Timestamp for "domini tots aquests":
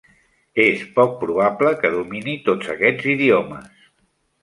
1.99-3.15